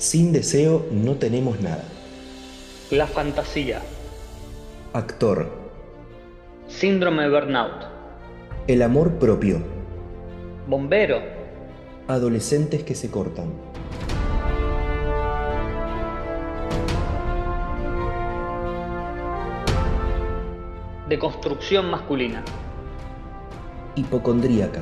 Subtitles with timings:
[0.00, 1.84] Sin deseo no tenemos nada.
[2.90, 3.82] La fantasía.
[4.94, 5.52] Actor.
[6.68, 7.84] Síndrome de burnout.
[8.66, 9.58] El amor propio.
[10.66, 11.20] Bombero.
[12.08, 13.52] Adolescentes que se cortan.
[21.10, 22.42] De construcción masculina.
[23.96, 24.80] Hipocondríaca.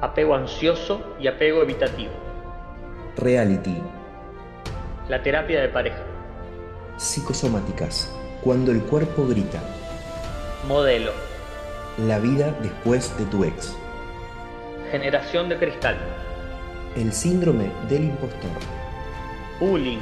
[0.00, 2.31] Apego ansioso y apego evitativo.
[3.16, 3.76] Reality.
[5.10, 6.02] La terapia de pareja.
[6.96, 8.10] Psicosomáticas.
[8.42, 9.60] Cuando el cuerpo grita.
[10.66, 11.12] Modelo.
[11.98, 13.76] La vida después de tu ex.
[14.90, 15.96] Generación de cristal.
[16.96, 18.50] El síndrome del impostor.
[19.60, 20.00] Bullying.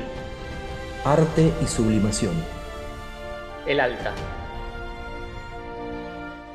[1.05, 2.35] Arte y sublimación.
[3.67, 4.13] El alta.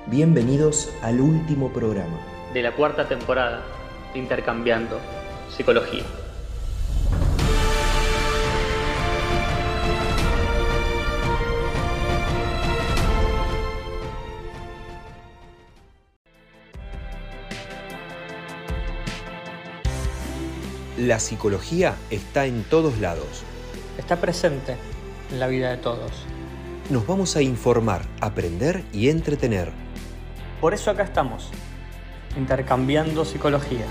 [0.07, 2.17] Bienvenidos al último programa.
[2.53, 3.61] De la cuarta temporada.
[4.13, 5.01] Intercambiando
[5.49, 6.03] psicología.
[20.97, 23.43] La psicología está en todos lados.
[23.97, 24.77] Está presente
[25.29, 26.11] en la vida de todos.
[26.89, 29.73] Nos vamos a informar, aprender y entretener.
[30.61, 31.49] Por eso acá estamos,
[32.37, 33.85] intercambiando psicología.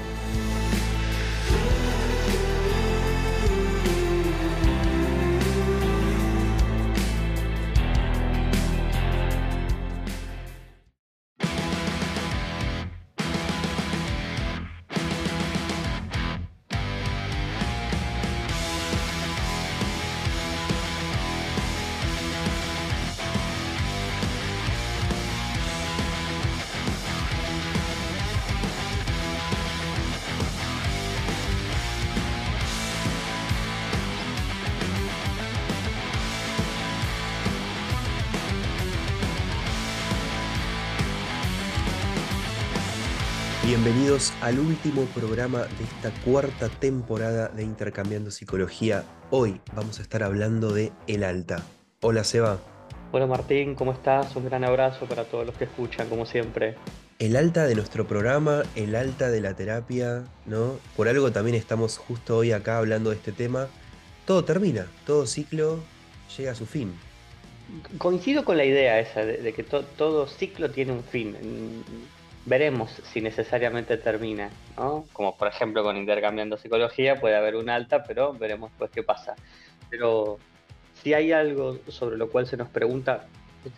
[44.45, 49.03] Al último programa de esta cuarta temporada de Intercambiando Psicología.
[49.31, 51.63] Hoy vamos a estar hablando de El Alta.
[52.03, 52.59] Hola Seba.
[53.13, 54.37] Hola Martín, ¿cómo estás?
[54.37, 56.75] Un gran abrazo para todos los que escuchan, como siempre.
[57.19, 60.79] El alta de nuestro programa, el alta de la terapia, ¿no?
[60.95, 63.69] Por algo también estamos justo hoy acá hablando de este tema.
[64.27, 65.79] Todo termina, todo ciclo
[66.37, 66.93] llega a su fin.
[67.97, 71.35] Coincido con la idea esa de, de que to- todo ciclo tiene un fin.
[72.47, 75.07] Veremos si necesariamente termina, ¿no?
[75.13, 79.35] Como por ejemplo con intercambiando psicología puede haber un alta, pero veremos pues qué pasa.
[79.89, 80.39] Pero
[81.03, 83.27] si hay algo sobre lo cual se nos pregunta,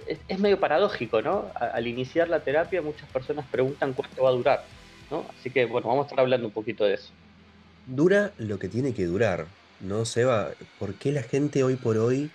[0.07, 1.47] es, es medio paradójico, ¿no?
[1.55, 4.65] Al iniciar la terapia muchas personas preguntan cuánto va a durar,
[5.11, 5.25] ¿no?
[5.39, 7.13] Así que bueno, vamos a estar hablando un poquito de eso.
[7.87, 9.47] Dura lo que tiene que durar,
[9.79, 10.51] ¿no, Seba?
[10.81, 12.31] ¿Por qué la gente hoy por hoy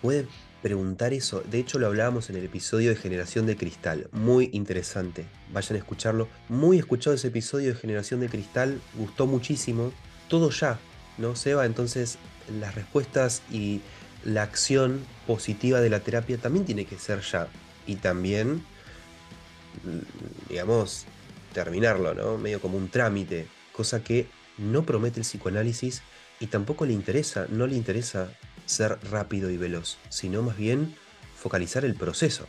[0.00, 0.26] puede
[0.66, 1.44] preguntar eso?
[1.48, 4.08] De hecho, lo hablábamos en el episodio de Generación de Cristal.
[4.10, 5.24] Muy interesante.
[5.52, 6.26] Vayan a escucharlo.
[6.48, 8.80] Muy escuchado ese episodio de Generación de Cristal.
[8.94, 9.92] Gustó muchísimo.
[10.26, 10.80] Todo ya,
[11.18, 11.66] ¿no, Seba?
[11.66, 12.18] Entonces,
[12.58, 13.80] las respuestas y
[14.24, 17.46] la acción positiva de la terapia también tiene que ser ya.
[17.86, 18.64] Y también,
[20.48, 21.06] digamos,
[21.52, 22.38] terminarlo, ¿no?
[22.38, 23.46] Medio como un trámite.
[23.70, 24.26] Cosa que
[24.58, 26.02] no promete el psicoanálisis
[26.40, 28.32] y tampoco le interesa, no le interesa
[28.66, 30.94] ser rápido y veloz, sino más bien
[31.36, 32.46] focalizar el proceso.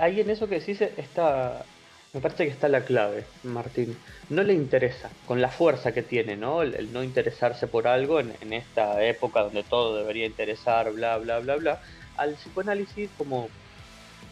[0.00, 1.64] Ahí en eso que decís está,
[2.12, 3.96] me parece que está la clave, Martín.
[4.28, 6.62] No le interesa, con la fuerza que tiene, ¿no?
[6.62, 11.56] El, no interesarse por algo en, esta época donde todo debería interesar, bla, bla, bla,
[11.56, 11.82] bla.
[12.16, 13.48] Al psicoanálisis como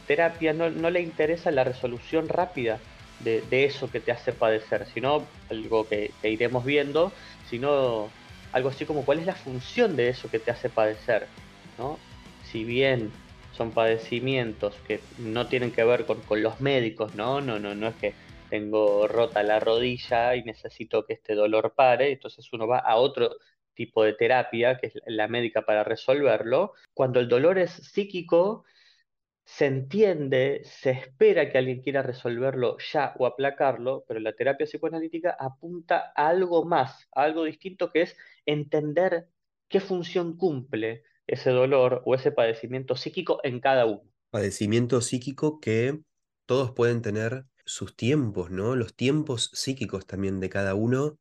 [0.07, 2.79] terapia no, le interesa la resolución rápida
[3.21, 7.13] de, de eso que te hace padecer, sino algo que, que iremos viendo,
[7.49, 8.11] sino
[8.53, 11.27] algo así como cuál es la función de eso que te hace padecer,
[11.79, 11.99] ¿no?
[12.45, 13.11] Si bien
[13.57, 17.41] son padecimientos que no tienen que ver con, con los médicos, ¿no?
[17.41, 18.15] No, no, no es que
[18.51, 23.37] tengo rota la rodilla y necesito que este dolor pare, entonces uno va a otro
[23.75, 26.73] tipo de terapia, que es la médica para resolverlo.
[26.95, 28.65] Cuando el dolor es psíquico,
[29.45, 35.37] se entiende, se espera que alguien quiera resolverlo ya o aplacarlo, pero la terapia psicoanalítica
[35.39, 38.17] apunta a algo más, a algo distinto que es
[38.47, 39.29] entender
[39.69, 44.03] qué función cumple ese dolor o ese padecimiento psíquico en cada uno.
[44.31, 46.01] Padecimiento psíquico que
[46.47, 48.77] todos pueden tener sus tiempos, ¿no?
[48.77, 51.19] Los tiempos psíquicos también de cada uno.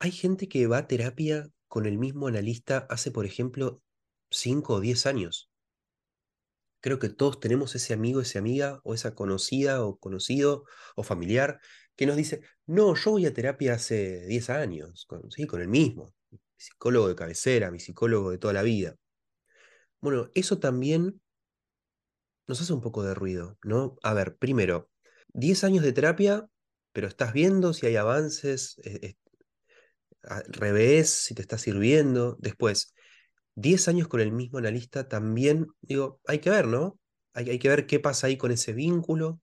[0.00, 3.82] Hay gente que va a terapia con el mismo analista hace, por ejemplo,
[4.30, 5.50] 5 o 10 años.
[6.80, 10.64] Creo que todos tenemos ese amigo, esa amiga, o esa conocida o conocido
[10.96, 11.60] o familiar
[11.96, 15.68] que nos dice, no, yo voy a terapia hace 10 años, con, sí, con el
[15.68, 16.14] mismo.
[16.56, 18.96] psicólogo de cabecera, mi psicólogo de toda la vida.
[20.00, 21.20] Bueno, eso también
[22.46, 23.96] nos hace un poco de ruido, ¿no?
[24.02, 24.90] A ver, primero,
[25.28, 26.46] 10 años de terapia,
[26.92, 29.16] pero estás viendo si hay avances, eh, eh,
[30.48, 32.36] revés, si te está sirviendo.
[32.40, 32.94] Después,
[33.60, 36.98] 10 años con el mismo analista también, digo, hay que ver, ¿no?
[37.34, 39.40] Hay, que ver qué pasa ahí con ese vínculo,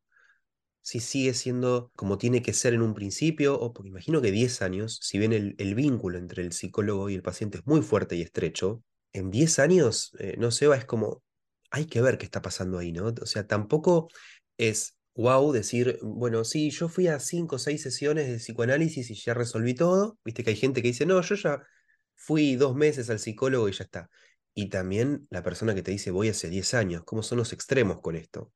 [0.81, 4.61] si sigue siendo como tiene que ser en un principio, o porque imagino que 10
[4.61, 8.15] años, si bien el, el vínculo entre el psicólogo y el paciente es muy fuerte
[8.15, 8.83] y estrecho,
[9.13, 11.23] en 10 años, eh, no sé, es como,
[11.71, 13.13] hay que ver qué está pasando ahí, ¿no?
[13.21, 14.09] O sea, tampoco
[14.57, 19.15] es wow decir, bueno, sí, yo fui a 5 o 6 sesiones de psicoanálisis y
[19.15, 20.17] ya resolví todo.
[20.23, 21.61] Viste que hay gente que dice, no, yo ya
[22.15, 24.09] fui dos meses al psicólogo y ya está.
[24.53, 28.01] Y también la persona que te dice, voy hace 10 años, ¿cómo son los extremos
[28.01, 28.51] con esto?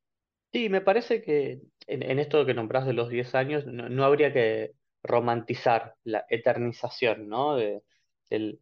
[0.51, 4.73] Sí, me parece que en, esto que nombrás de los 10 años, no, habría que
[5.03, 7.55] romantizar la eternización, ¿no?
[7.55, 7.83] De,
[8.31, 8.59] del,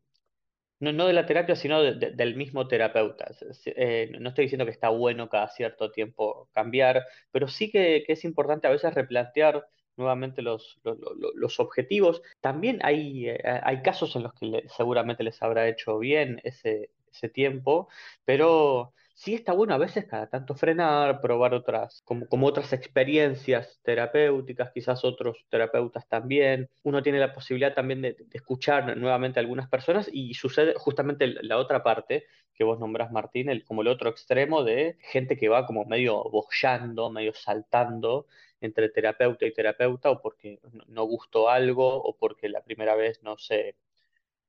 [0.80, 3.32] no, no de la terapia, sino de- de- del mismo terapeuta.
[3.66, 8.26] Eh, no estoy diciendo que está bueno cada cierto tiempo cambiar, pero sí que es
[8.26, 9.68] importante a veces replantear
[9.98, 10.98] nuevamente los, los,
[11.36, 12.22] los- objetivos.
[12.42, 17.30] También hay, eh, hay casos en los que seguramente les habrá hecho bien ese, ese
[17.30, 17.90] tiempo,
[18.26, 23.80] pero sí está bueno a veces cada tanto frenar, probar otras, como, como otras experiencias
[23.84, 26.70] terapéuticas, quizás otros terapeutas también.
[26.84, 31.58] Uno tiene la posibilidad también de, escuchar nuevamente a algunas personas y sucede justamente la
[31.58, 35.66] otra parte que vos nombrás, Martín, el, como el otro extremo de gente que va
[35.66, 38.28] como medio boyando, medio saltando
[38.62, 43.38] entre terapeuta y terapeuta, o porque no gustó algo, o porque la primera vez no
[43.38, 43.76] se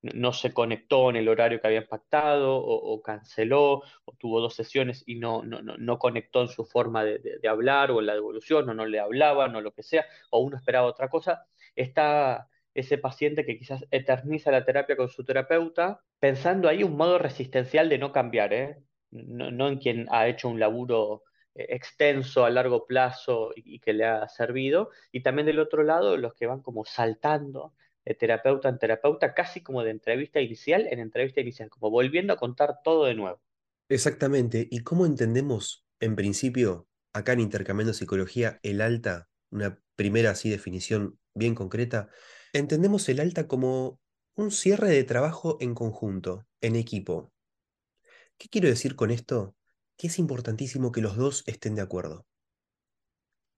[0.03, 5.03] no se conectó en el horario que habían pactado o, canceló o tuvo dos sesiones
[5.07, 8.69] y no, no, no, conectó en su forma de, de- hablar o en la devolución
[8.69, 12.99] o no le hablaban o lo que sea, o uno esperaba otra cosa, está ese
[12.99, 17.99] paciente que quizás eterniza la terapia con su terapeuta, pensando ahí un modo resistencial de
[17.99, 18.79] no cambiar, ¿eh?
[19.11, 21.23] No, no en quien ha hecho un laburo
[21.69, 26.17] extenso a largo plazo y, y que le ha servido, y también del otro lado
[26.17, 27.75] los que van como saltando
[28.05, 32.37] de terapeuta en terapeuta, casi como de entrevista inicial en entrevista inicial, como volviendo a
[32.37, 33.41] contar todo de nuevo.
[33.91, 34.67] Exactamente.
[34.71, 41.19] ¿Y cómo entendemos, en principio, acá en Intercambiando Psicología, el alta, una primera así definición
[41.35, 42.09] bien concreta?
[42.53, 44.01] Entendemos el alta como
[44.37, 47.33] un cierre de trabajo en conjunto, en equipo.
[48.39, 49.55] ¿Qué quiero decir con esto?
[49.99, 52.27] Que es importantísimo que los dos estén de acuerdo.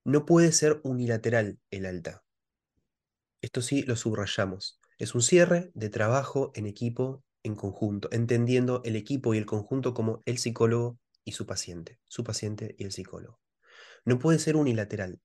[0.04, 2.24] No puede ser unilateral el alta.
[3.42, 4.80] Esto sí lo subrayamos.
[4.98, 9.94] Es un cierre de trabajo en equipo, en conjunto, entendiendo el equipo y el conjunto
[9.94, 13.38] como el psicólogo y su paciente, su paciente y el psicólogo.
[14.04, 15.20] No puede ser unilateral.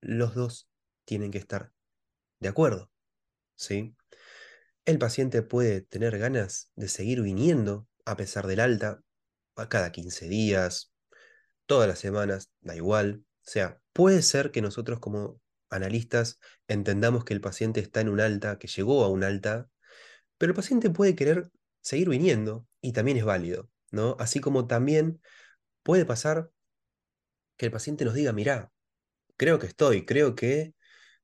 [0.00, 0.68] Los dos
[1.04, 1.72] tienen que estar
[2.40, 2.90] de acuerdo,
[3.56, 3.96] ¿sí?
[4.84, 9.03] El paciente puede tener ganas de seguir viniendo a pesar del alta,
[9.56, 10.92] a cada 15 días,
[11.66, 13.24] todas las semanas, da igual.
[13.46, 15.40] O sea, puede ser que nosotros como
[15.70, 19.68] analistas entendamos que el paciente está en un alta, que llegó a un alta,
[20.38, 24.16] pero el paciente puede querer seguir viniendo y también es válido, ¿no?
[24.18, 25.20] Así como también
[25.82, 26.50] puede pasar
[27.56, 28.72] que el paciente nos diga, mirá,
[29.36, 30.74] creo que estoy, creo que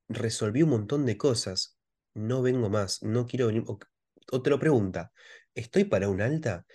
[0.09, 1.78] resolví un montón de cosas,
[2.14, 3.78] no vengo más, no quiero venir, o,
[4.33, 5.12] o te lo pregunta,
[5.54, 6.66] ¿estoy para un alta?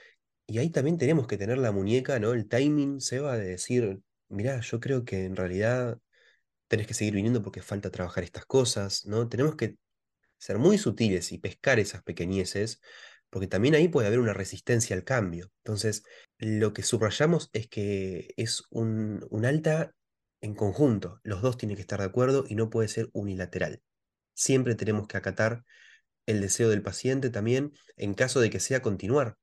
[0.48, 2.34] Y ahí también tenemos que tener la muñeca, ¿no?
[2.34, 4.00] El timing, Seba, de decir,
[4.30, 6.00] mirá, yo creo que en realidad
[6.68, 9.30] tenés que seguir viniendo porque falta trabajar estas cosas, ¿no?
[9.30, 9.78] Tenemos que
[10.38, 12.82] ser muy sutiles y pescar esas pequeñeces,
[13.30, 15.52] porque también ahí puede haber una resistencia al cambio.
[15.64, 16.04] Entonces,
[16.38, 19.94] lo que subrayamos es que es un, un alta
[20.42, 23.82] en conjunto, los dos tienen que estar de acuerdo y no puede ser unilateral.
[24.36, 25.64] Siempre tenemos que acatar
[26.28, 29.38] el deseo del paciente también en caso de que sea continuar.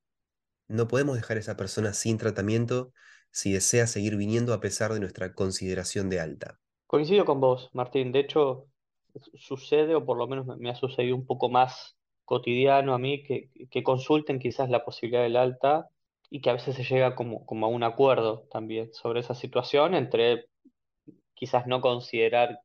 [0.73, 2.91] No podemos dejar a esa persona sin tratamiento
[3.31, 6.59] si desea seguir viniendo a pesar de nuestra consideración de alta.
[6.87, 8.11] Coincido con vos, Martín.
[8.11, 8.67] De hecho,
[9.15, 13.23] su- sucede, o por lo menos me, ha sucedido un poco más cotidiano a mí,
[13.23, 15.89] que, que consulten quizás la posibilidad del alta
[16.29, 19.93] y que a veces se llega como, como a un acuerdo también sobre esa situación
[19.95, 20.45] entre
[21.35, 22.61] quizás no considerar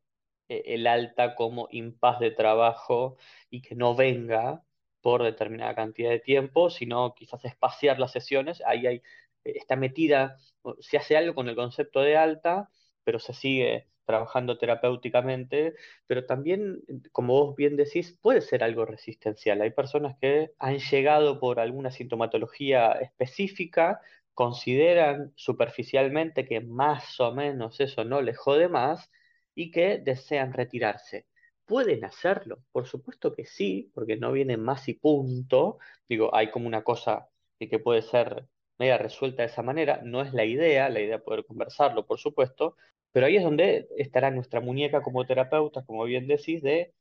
[0.49, 3.17] eh, el alta como impas de trabajo
[3.51, 4.65] y que no venga
[5.01, 8.63] por determinada cantidad de tiempo, sino quizás espaciar las sesiones.
[8.67, 8.97] Ahí hay,
[9.45, 10.39] eh, está metida,
[10.81, 12.71] se hace algo con el concepto de alta,
[13.05, 15.75] pero se sigue trabajando terapéuticamente,
[16.07, 16.81] pero también,
[17.13, 19.61] como vos bien decís, puede ser algo resistencial.
[19.61, 24.01] Hay personas que han llegado por alguna sintomatología específica
[24.33, 29.11] consideran superficialmente que más o menos eso no les jode más
[29.55, 31.27] y que desean retirarse.
[31.69, 32.65] Pueden hacerlo.
[32.73, 35.79] Por supuesto que sí, porque no viene más y punto.
[36.09, 37.29] Digo, hay como una cosa
[37.61, 38.47] que puede ser
[38.79, 40.01] media resuelta de esa manera.
[40.05, 42.77] No es la idea, la idea es poder conversarlo, por supuesto,
[43.13, 46.95] pero ahí es donde estará nuestra muñeca como terapeuta, como bien decís, de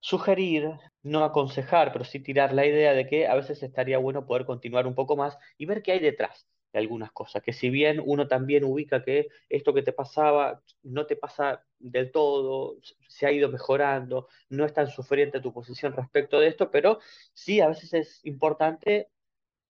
[0.00, 0.70] sugerir,
[1.02, 4.86] no aconsejar, pero sí tirar la idea de que a veces estaría bueno poder continuar
[4.86, 6.46] un poco más y ver qué hay detrás
[6.78, 11.16] algunas cosas, que si bien uno también ubica que esto que te pasaba no te
[11.16, 12.76] pasa del todo,
[13.08, 16.98] se ha ido mejorando, no es tan sufriente tu posición respecto de esto, pero
[17.32, 19.10] sí a veces es importante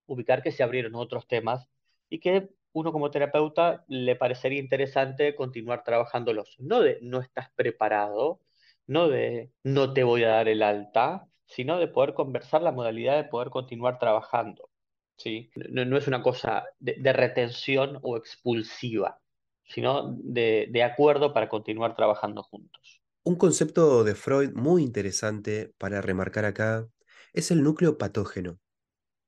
[0.07, 1.69] ubicar que se abrieron otros temas
[2.09, 6.57] y que uno como terapeuta le parecería interesante continuar trabajándolos.
[6.59, 8.41] No de no estás preparado,
[8.87, 13.17] no de no te voy a dar el alta, sino de poder conversar la modalidad
[13.17, 14.69] de poder continuar trabajando.
[15.17, 15.51] ¿Sí?
[15.71, 19.21] No, es una cosa de, de retención o expulsiva,
[19.65, 23.01] sino de, de acuerdo para continuar trabajando juntos.
[23.25, 26.87] Un concepto de Freud muy interesante para remarcar acá
[27.33, 28.59] es el núcleo patógeno.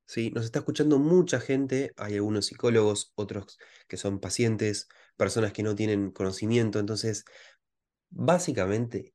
[0.07, 0.30] ¿sí?
[0.30, 5.75] Nos está escuchando mucha gente, hay algunos psicólogos, otros que son pacientes, personas que no
[5.75, 7.25] tienen conocimiento, entonces,
[8.11, 9.14] básicamente,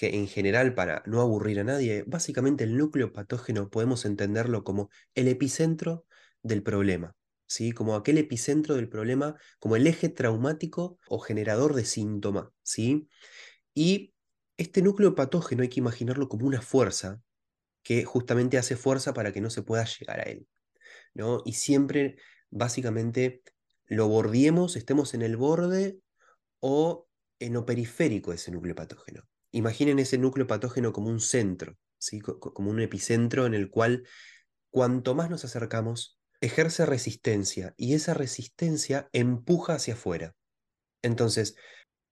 [0.00, 5.28] en general, para no aburrir a nadie, básicamente el núcleo patógeno podemos entenderlo como el
[5.28, 6.06] epicentro
[6.42, 7.14] del problema,
[7.46, 7.72] ¿sí?
[7.72, 13.08] Como aquel epicentro del problema, como el eje traumático o generador de síntoma, ¿sí?
[13.74, 14.14] Y
[14.56, 17.20] este núcleo patógeno hay que imaginarlo como una fuerza
[17.82, 20.46] que justamente hace fuerza para que no se pueda llegar a él,
[21.14, 21.42] ¿no?
[21.44, 22.16] Y siempre,
[22.50, 23.42] básicamente,
[23.86, 25.98] lo bordiemos, estemos en el borde
[26.60, 29.24] o en lo periférico de ese núcleo patógeno.
[29.54, 32.18] Imaginen ese núcleo patógeno como un centro, ¿sí?
[32.20, 34.04] como un epicentro en el cual
[34.70, 40.34] cuanto más nos acercamos, ejerce resistencia y esa resistencia empuja hacia afuera.
[41.02, 41.54] Entonces,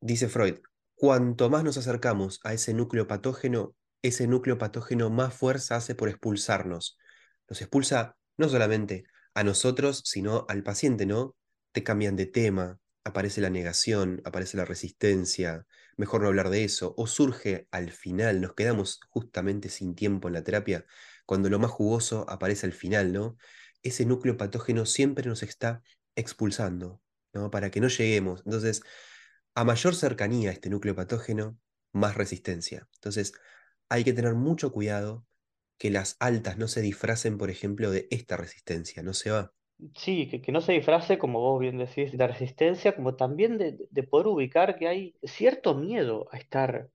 [0.01, 0.61] dice Freud,
[0.95, 6.09] cuanto más nos acercamos a ese núcleo patógeno, ese núcleo patógeno más fuerza hace por
[6.09, 6.97] expulsarnos.
[7.49, 9.03] Nos expulsa no solamente
[9.35, 11.35] a nosotros, sino al paciente, ¿no?
[11.73, 16.95] Te cambian de tema, aparece la negación, aparece la resistencia, mejor no hablar de eso,
[16.97, 20.85] o surge al final, nos quedamos justamente sin tiempo en la terapia,
[21.27, 23.37] cuando lo más jugoso aparece al final, ¿no?
[23.83, 25.83] Ese núcleo patógeno siempre nos está
[26.17, 27.01] expulsando,
[27.33, 27.51] ¿no?
[27.51, 28.43] Para que no lleguemos.
[28.45, 28.83] Entonces,
[29.55, 31.59] a mayor cercanía a este núcleo patógeno,
[31.93, 32.89] más resistencia.
[32.95, 33.33] Entonces,
[33.89, 35.27] hay que tener mucho cuidado
[35.79, 39.53] que las altas no se disfracen, por ejemplo, de esta resistencia, ¿no se va?
[39.97, 43.79] Sí, que, que no se disfrace, como vos bien decís, de resistencia, como también de,
[43.91, 46.89] de poder ubicar que hay cierto miedo a estar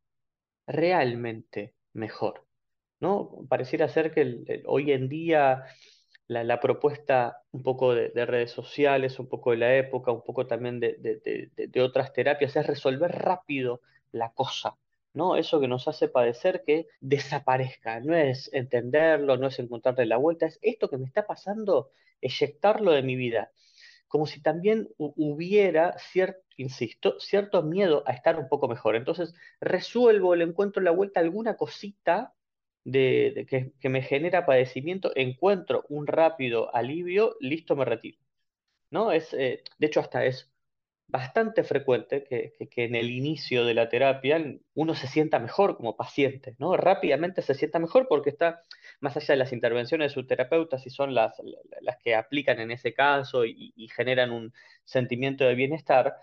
[0.68, 2.46] realmente mejor,
[3.02, 3.32] ¿no?
[3.50, 5.66] Pareciera ser que hoy en día
[6.28, 10.24] la, la propuesta un poco de, de redes sociales, un poco de la época, un
[10.24, 13.82] poco también de, de- de- de- de otras terapias, es resolver rápido
[14.12, 14.78] la cosa,
[15.14, 15.38] ¿no?
[15.38, 20.46] Eso que nos hace padecer que desaparezca, no es entenderlo, no es encontrarle la vuelta,
[20.48, 23.52] es esto que me está pasando, eyectarlo de mi vida
[24.08, 27.18] como si también hu- hubiera cierto, insisto,
[27.64, 28.96] miedo a estar un poco mejor.
[28.96, 32.34] Entonces, resuelvo, le encuentro la vuelta alguna cosita
[32.84, 38.20] de, de que, que me genera padecimiento, encuentro un rápido alivio, listo, me retiro.
[38.92, 39.12] ¿No?
[39.12, 40.52] Es, eh, de hecho, hasta es
[41.08, 45.96] bastante frecuente que, que- en el inicio de la terapia uno se sienta mejor como
[45.96, 46.76] paciente, ¿no?
[46.78, 48.64] Rápidamente se sienta mejor porque está,
[49.00, 51.34] más allá de las intervenciones de su terapeuta, si son las,
[51.82, 56.16] las que aplican en ese caso y generan un sentimiento de bienestar,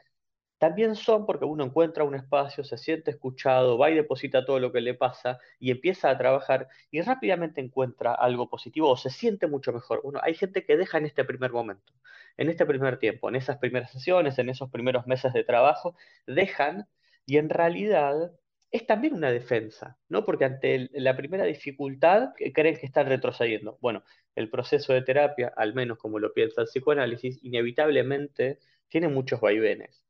[0.58, 4.72] también son porque uno encuentra un espacio, se siente escuchado, va y deposita todo lo
[4.72, 9.46] que le pasa y empieza a trabajar y rápidamente encuentra algo positivo o se siente
[9.46, 10.00] mucho mejor.
[10.04, 11.92] Uno, hay gente que deja en este primer momento,
[12.36, 15.96] en este primer tiempo, en esas primeras sesiones, en esos primeros meses de trabajo,
[16.26, 16.88] dejan
[17.26, 18.32] y en realidad
[18.70, 20.24] es también una defensa, ¿no?
[20.24, 23.78] Porque ante la primera dificultad que creen que están retrocediendo.
[23.80, 24.02] Bueno,
[24.34, 28.58] el proceso de terapia, al menos como lo piensa el psicoanálisis, inevitablemente
[28.88, 30.03] tiene muchos vaivenes.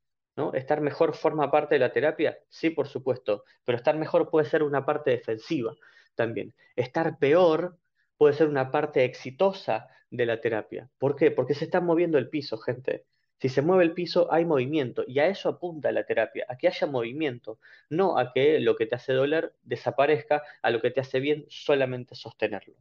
[0.53, 2.37] ¿Estar mejor forma parte de la terapia?
[2.49, 5.73] Sí, por supuesto, pero estar mejor puede ser una parte defensiva
[6.13, 6.53] también.
[6.75, 7.77] Estar peor
[8.17, 10.89] puede ser una parte exitosa de la terapia.
[10.97, 11.31] ¿Por qué?
[11.31, 13.05] Porque se está moviendo el piso, gente.
[13.39, 16.67] Si se mueve el piso, hay movimiento y a eso apunta la terapia, a que
[16.67, 21.01] haya movimiento, no a que lo que te hace doler desaparezca, a lo que te
[21.01, 22.75] hace bien solamente sostenerlo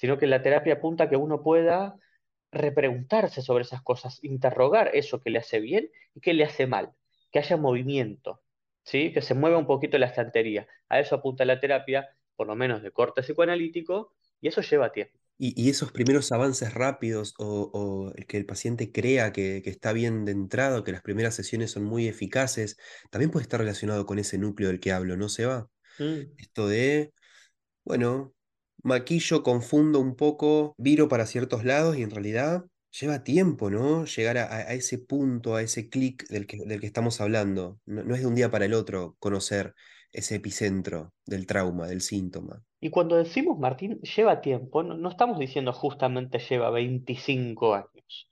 [0.00, 1.94] sino que la terapia apunta a que uno pueda
[2.52, 6.92] repreguntarse sobre esas cosas, interrogar eso que le hace bien y que le hace mal,
[7.30, 8.42] que haya movimiento,
[8.84, 9.12] ¿sí?
[9.12, 10.66] Que se mueva un poquito la estantería.
[10.88, 15.18] A eso apunta la terapia, por lo menos de corte psicoanalítico, y eso lleva tiempo.
[15.38, 19.70] Y, y esos primeros avances rápidos o, o el que el paciente crea que, que
[19.70, 22.76] está bien de entrada, que las primeras sesiones son muy eficaces,
[23.10, 25.70] también puede estar relacionado con ese núcleo del que hablo, ¿no se va?
[25.98, 26.34] Mm.
[26.36, 27.14] Esto de,
[27.84, 28.34] bueno,
[28.82, 34.04] maquillo, confundo un poco, viro para ciertos lados y en realidad lleva tiempo, ¿no?
[34.04, 37.78] Llegar a, ese punto, a ese clic del que, estamos hablando.
[37.86, 39.74] No, no es de un día para el otro conocer
[40.12, 42.62] ese epicentro del trauma, del síntoma.
[42.80, 48.28] Y cuando decimos, Martín, lleva tiempo, no, no estamos diciendo justamente lleva 25 años,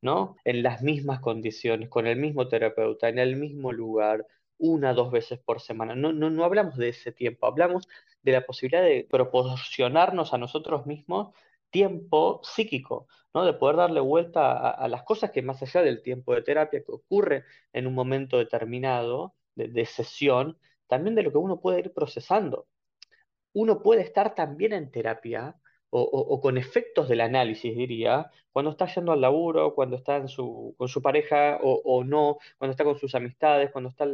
[0.00, 0.36] ¿no?
[0.44, 4.26] En las mismas condiciones, con el mismo terapeuta, en el mismo lugar,
[4.62, 5.94] una, dos veces por semana.
[5.94, 7.88] No, no, no hablamos de ese tiempo, hablamos
[8.22, 11.34] de la posibilidad de proporcionarnos a nosotros mismos
[11.70, 13.44] tiempo psíquico, ¿no?
[13.44, 16.92] De poder darle vuelta a, las cosas que más allá del tiempo de terapia que
[16.92, 22.66] ocurre en un momento determinado de, sesión, también de lo que uno puede ir procesando
[23.52, 25.56] uno puede estar también en terapia
[25.90, 30.16] o, o- o con efectos del análisis, diría, cuando está yendo al laburo, cuando está
[30.16, 34.06] en su, con su pareja o, o no, cuando está con sus amistades, cuando está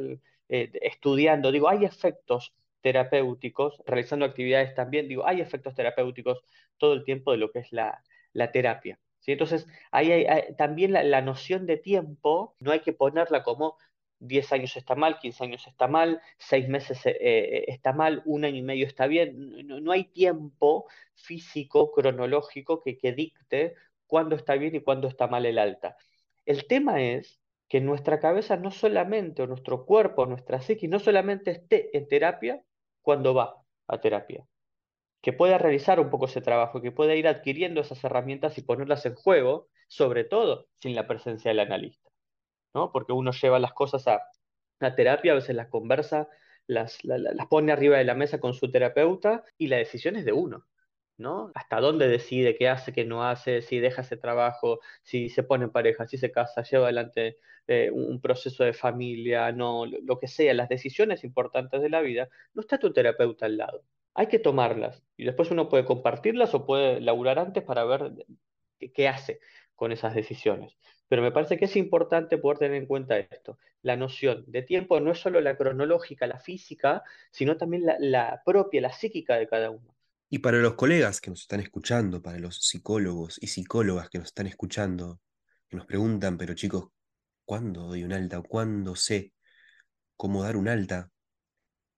[0.49, 1.53] eh, estudiando.
[1.53, 6.41] Digo, hay efectos terapéuticos, realizando actividades también, digo, hay efectos terapéuticos
[6.77, 8.03] todo el tiempo de lo que es la,
[8.33, 8.99] la terapia.
[9.19, 9.33] ¿sí?
[9.33, 13.77] Entonces, ahí hay, también la, la noción de tiempo no hay que ponerla como
[14.21, 18.45] 10 años está mal, 15 años está mal, 6 meses eh, eh, está mal, un
[18.45, 19.67] año y medio está bien.
[19.67, 23.75] No, no hay tiempo físico, cronológico que, que dicte
[24.07, 25.97] cuándo está bien y cuándo está mal el alta.
[26.47, 31.51] El tema es que nuestra cabeza no solamente, o nuestro cuerpo, nuestra psique, no solamente
[31.53, 32.63] esté en terapia
[33.03, 34.47] cuando va a terapia,
[35.23, 39.05] que pueda realizar un poco ese trabajo, que pueda ir adquiriendo esas herramientas y ponerlas
[39.07, 42.11] en juego, sobre todo sin la presencia del analista.
[42.75, 42.93] ¿no?
[42.93, 44.23] Porque uno lleva las cosas a
[44.81, 46.29] la terapia, a veces las conversa,
[46.67, 50.17] las, la- la- las pone arriba de la mesa con su terapeuta y la decisión
[50.17, 50.67] es de uno,
[51.19, 51.51] ¿no?
[51.55, 55.65] Hasta dónde decide, qué hace, qué no hace, si deja ese trabajo, si se pone
[55.65, 60.29] en pareja, si se casa, lleva adelante eh, un proceso de familia, no, lo, que
[60.29, 63.85] sea, las decisiones importantes de la vida, no está tu terapeuta al lado.
[64.15, 68.13] Hay que tomarlas y después uno puede compartirlas o puede laburar antes para ver
[68.95, 69.41] qué, hace
[69.75, 70.77] con esas decisiones.
[71.09, 73.59] Pero me parece que es importante poder tener en cuenta esto.
[73.83, 78.81] La noción de tiempo no es solo la cronológica, la física, sino también la propia,
[78.81, 79.98] la psíquica de cada uno.
[80.31, 84.29] Y para los colegas que nos están escuchando, para los psicólogos y psicólogas que nos
[84.29, 85.21] están escuchando,
[85.69, 86.89] que nos preguntan, pero chicos,
[87.45, 89.33] ¿cuándo doy un alta cuándo sé
[90.17, 91.11] cómo dar un alta?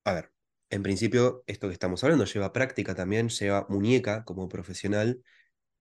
[0.04, 0.32] A ver,
[0.70, 5.22] en principio, esto que estamos hablando lleva práctica también, lleva muñeca como profesional,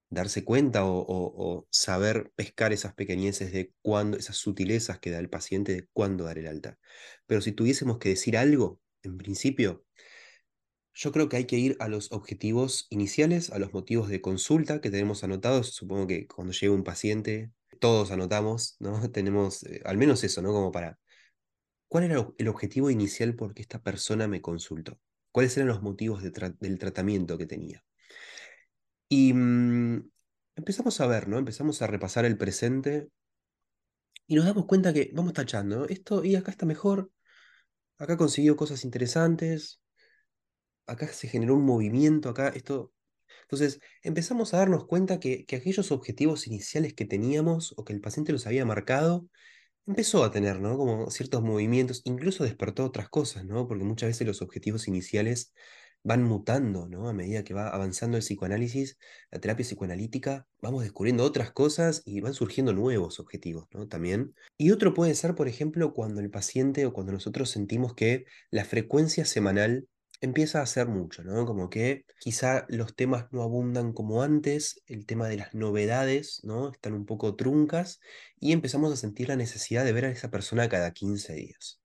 [0.09, 5.19] darse cuenta o, o- o saber pescar esas pequeñeces de cuándo, esas sutilezas que da
[5.19, 6.79] el paciente de cuándo dar el alta.
[7.27, 9.85] Pero si tuviésemos que decir algo, en principio,
[10.93, 14.82] yo creo que hay que ir a los objetivos iniciales, a los motivos de consulta
[14.82, 15.73] que tenemos anotados.
[15.73, 18.99] Supongo que cuando llega un paciente, todos anotamos, ¿no?
[19.12, 20.52] Tenemos eh, al menos eso, ¿no?
[20.52, 20.99] Como para,
[21.88, 24.99] ¿cuál era el objetivo inicial por qué esta persona me consultó?
[25.32, 27.84] ¿Cuáles eran los motivos del tratamiento que tenía?
[29.08, 30.10] Y mm,
[30.56, 31.38] empezamos a ver, ¿no?
[31.38, 33.10] Empezamos a repasar el presente
[34.28, 35.88] y nos damos cuenta que vamos tachando.
[35.88, 37.12] Esto y acá está mejor,
[37.97, 39.82] acá consiguió cosas interesantes,
[40.89, 42.93] acá se generó un movimiento, acá esto
[43.43, 48.02] Entonces, empezamos a darnos cuenta que, que aquellos objetivos iniciales que teníamos o que el
[48.02, 49.28] paciente los había marcado,
[49.88, 50.78] empezó a tener, ¿no?
[50.78, 53.67] Como ciertos movimientos, incluso despertó otras cosas, ¿no?
[53.67, 55.54] Porque muchas veces los objetivos iniciales
[56.04, 57.10] van mutando, ¿no?
[57.10, 58.97] A medida que va avanzando el psicoanálisis,
[59.32, 63.88] la terapia psicoanalítica, vamos descubriendo otras cosas y van surgiendo nuevos objetivos, ¿no?
[63.88, 64.34] También.
[64.58, 68.65] Y otro puede ser, por ejemplo, cuando el paciente o cuando nosotros sentimos que la
[68.65, 69.88] frecuencia semanal
[70.21, 71.45] empieza a hacer mucho, ¿no?
[71.45, 76.71] Como que quizá los temas no abundan como antes, el tema de las novedades, ¿no?
[76.71, 77.99] Están un poco truncas
[78.39, 81.82] y empezamos a sentir la necesidad de ver a esa persona cada 15 días.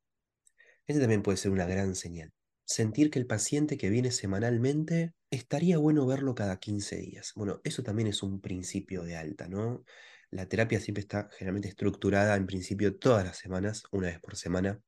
[0.87, 2.33] Ese también puede ser una gran señal.
[2.65, 7.33] Sentir que el paciente que viene semanalmente estaría bueno verlo cada 15 días.
[7.37, 9.85] Bueno, eso también es un principio de alta, ¿no?
[10.31, 14.81] La terapia siempre está generalmente estructurada en principio todas las semanas, una vez por semana,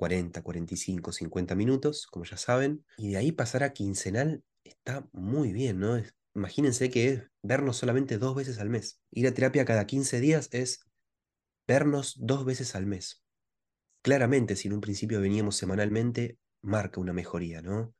[0.00, 5.52] 40, 45, 50 minutos, como ya saben, y de ahí pasar a quincenal está muy
[5.52, 5.96] bien, ¿no?
[5.96, 8.98] Es- imagínense que es vernos solamente dos veces al mes.
[9.10, 10.86] Ir a terapia cada 15 días es
[11.68, 13.22] vernos dos veces al mes.
[14.02, 17.94] Claramente, si en un principio veníamos semanalmente, marca una mejoría, ¿no?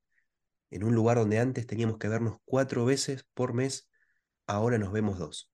[0.70, 3.90] En un lugar donde antes teníamos que vernos cuatro veces por mes,
[4.46, 5.50] ahora nos vemos dos.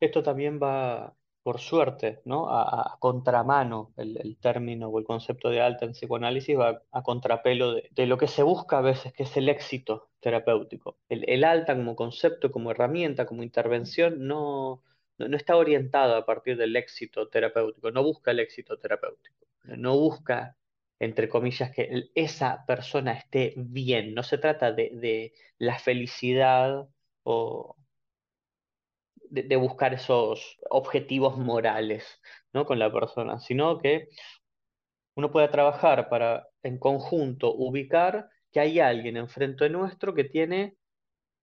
[0.00, 2.48] Esto también va, por suerte, ¿no?
[2.50, 8.06] A, contramano, el, término o el concepto de alta en psicoanálisis va a contrapelo de,
[8.06, 10.98] lo que se busca a veces, que es el éxito terapéutico.
[11.08, 14.82] El, alta como concepto, como herramienta, como intervención, no,
[15.18, 20.56] no, está orientado a partir del éxito terapéutico, no busca el éxito terapéutico, no busca
[21.00, 24.14] entre comillas, que esa persona esté bien.
[24.14, 26.88] No se trata de la felicidad
[27.24, 27.76] o
[29.32, 32.04] de, buscar esos objetivos morales
[32.52, 32.66] ¿no?
[32.66, 34.08] con la persona, sino que
[35.14, 40.76] uno puede trabajar para en conjunto ubicar que hay alguien enfrente nuestro que tiene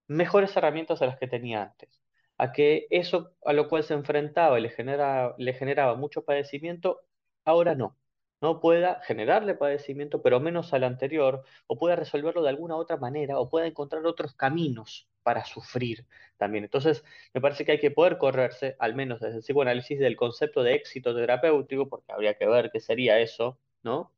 [0.07, 1.89] mejores herramientas a las que tenía antes,
[2.37, 7.01] a que eso a lo cual se enfrentaba y le, genera, le generaba mucho padecimiento,
[7.43, 7.97] ahora no.
[8.41, 13.39] No pueda generarle padecimiento, pero menos al anterior, o pueda resolverlo de alguna otra manera,
[13.39, 16.05] o pueda encontrar otros caminos para sufrir
[16.37, 16.63] también.
[16.63, 20.63] Entonces, me parece que hay que poder correrse, al menos desde el psicoanálisis, del concepto
[20.63, 24.13] de éxito terapéutico, porque habría que ver qué sería eso, ¿no?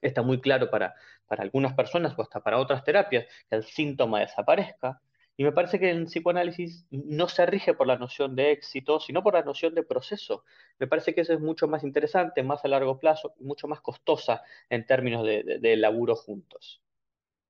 [0.00, 0.94] Está muy claro para,
[1.26, 5.00] para algunas personas o hasta para otras terapias que el síntoma desaparezca,
[5.40, 9.22] y me parece que el psicoanálisis no se rige por la noción de éxito, sino
[9.22, 10.42] por la noción de proceso.
[10.80, 14.42] Me parece que eso es mucho más interesante, más a largo plazo, mucho más costosa
[14.68, 16.82] en términos de, de, laburo juntos.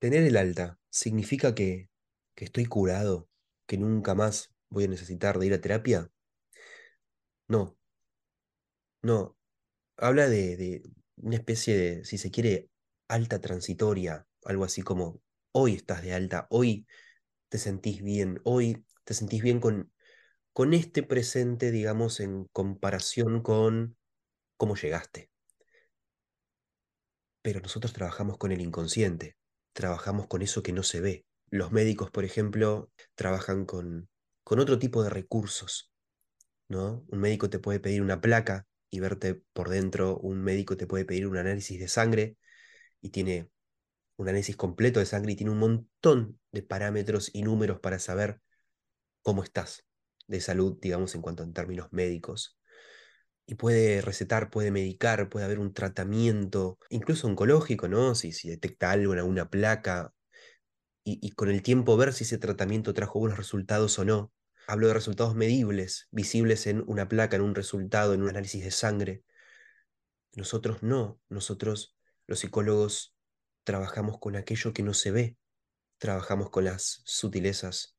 [0.00, 1.88] Tener el alta significa que,
[2.34, 3.26] que estoy curado,
[3.66, 6.10] que nunca más voy a necesitar de ir a terapia.
[7.48, 7.74] No,
[9.00, 9.34] no.
[9.96, 10.82] Habla de
[11.16, 12.68] una especie de, si se quiere,
[13.08, 15.22] alta transitoria, algo así como
[15.52, 16.86] hoy estás de alta, hoy
[17.48, 19.92] te sentís bien, hoy te sentís bien con,
[20.52, 23.96] con este presente, digamos, en comparación con
[24.58, 25.30] cómo llegaste.
[27.42, 29.36] Pero nosotros trabajamos con el inconsciente,
[29.72, 31.24] trabajamos con eso que no se ve.
[31.50, 34.08] Los médicos, por ejemplo, trabajan con,
[34.44, 35.92] con otro tipo de recursos,
[36.68, 37.04] ¿no?
[37.08, 41.04] Un médico te puede pedir una placa y verte por dentro, un médico te puede
[41.06, 42.36] pedir un análisis de sangre
[43.00, 43.50] y tiene
[44.18, 48.40] un análisis completo de sangre y tiene un montón de parámetros y números para saber
[49.22, 49.86] cómo estás
[50.26, 52.58] de salud, digamos, en cuanto a términos médicos.
[53.46, 58.14] Y puede recetar, puede medicar, puede haber un tratamiento, incluso oncológico, ¿no?
[58.16, 60.12] Si, si detecta algo en alguna placa
[61.04, 64.32] y, y con el tiempo ver si ese tratamiento trajo buenos resultados o no.
[64.66, 68.72] Hablo de resultados medibles, visibles en una placa, en un resultado, en un análisis de
[68.72, 69.22] sangre.
[70.34, 73.14] Nosotros no, nosotros los psicólogos
[73.68, 75.36] trabajamos con aquello que no se ve,
[75.98, 77.98] trabajamos con las sutilezas,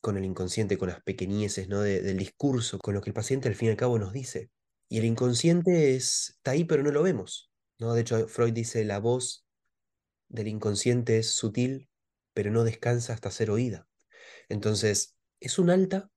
[0.00, 1.82] con el inconsciente, con las pequeñeces ¿no?
[1.82, 4.50] De, del discurso, con lo que el paciente al fin y al cabo nos dice.
[4.88, 7.52] Y el inconsciente es, está ahí, pero no lo vemos.
[7.78, 7.92] ¿no?
[7.92, 9.46] De hecho, Freud dice, la voz
[10.30, 11.90] del inconsciente es sutil,
[12.32, 13.86] pero no descansa hasta ser oída.
[14.48, 16.10] Entonces, es un alta,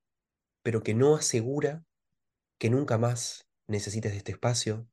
[0.64, 1.84] pero que no asegura
[2.58, 4.88] que nunca más necesites de este espacio,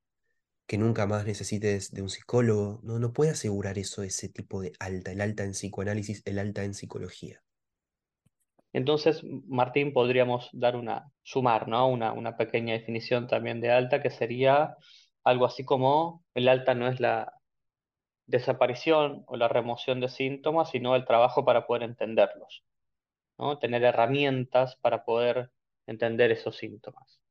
[0.67, 2.81] que nunca más necesites de un psicólogo.
[2.83, 6.65] No, no puede asegurar eso, ese tipo de alta, el alta en psicoanálisis, el alta
[6.65, 7.43] en psicología.
[8.73, 11.87] Entonces, Martín, podríamos dar una, sumar, ¿no?
[11.89, 14.77] Una, una pequeña definición también de alta, que sería
[15.23, 17.33] algo así como el alta no es la
[18.27, 22.65] desaparición o la remoción de síntomas, sino el trabajo para poder entenderlos,
[23.39, 23.59] ¿no?
[23.59, 25.51] Tener herramientas para poder
[25.87, 27.24] entender esos síntomas.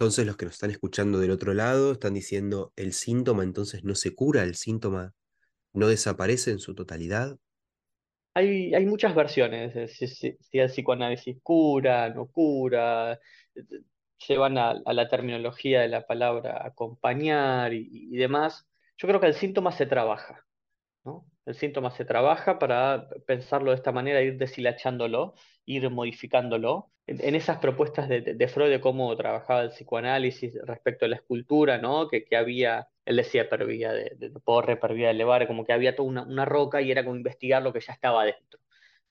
[0.00, 3.94] Entonces los que nos están escuchando del otro lado están diciendo, el síntoma entonces no
[3.94, 5.12] se cura, el síntoma
[5.74, 7.36] no desaparece en su totalidad.
[8.32, 13.20] Hay, hay muchas versiones, si, si, el psicoanálisis cura, no cura,
[14.26, 18.66] llevan a, a, la terminología de la palabra acompañar y, y demás.
[18.96, 20.46] Yo creo que el síntoma se trabaja,
[21.04, 21.29] ¿no?
[21.50, 25.34] El síntoma se trabaja para pensarlo de esta manera, ir deshilachándolo,
[25.64, 26.90] ir modificándolo.
[27.08, 31.16] En, esas propuestas de, de, de, Freud de cómo trabajaba el psicoanálisis respecto a la
[31.16, 32.08] escultura, ¿no?
[32.08, 35.96] que, que había, él decía pervía de, de, porre, pervía de elevar, como que había
[35.96, 38.60] toda una, una roca y era como investigar lo que ya estaba dentro.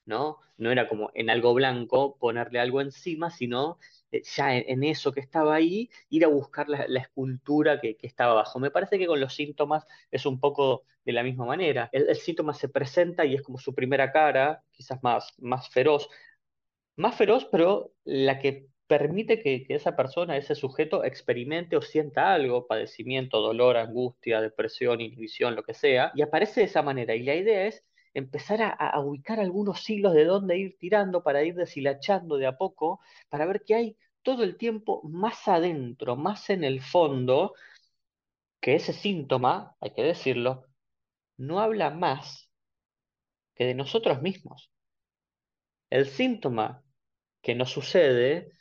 [0.06, 0.38] ¿no?
[0.58, 3.80] No era como en algo blanco ponerle algo encima, sino
[4.12, 8.60] ya en, eso que estaba ahí, ir a buscar la, escultura que, estaba abajo.
[8.60, 11.90] Me parece que con los síntomas es un poco de la misma manera.
[11.92, 16.10] El, el, síntoma se presenta y es como su primera cara, quizás más, más feroz,
[16.96, 22.34] más feroz, pero la que permite que, que, esa persona, ese sujeto, experimente o sienta
[22.34, 27.16] algo, padecimiento, dolor, angustia, depresión, inhibición, lo que sea, y aparece de esa manera.
[27.16, 31.56] Y la idea es empezar a, ubicar algunos hilos de dónde ir tirando para ir
[31.56, 36.64] deshilachando de a poco, para ver que hay todo el tiempo más adentro, más en
[36.64, 37.54] el fondo,
[38.62, 40.68] que ese síntoma, hay que decirlo,
[41.38, 42.50] no habla más
[43.56, 44.72] que de nosotros mismos.
[45.90, 46.84] El síntoma
[47.42, 48.52] que nos sucede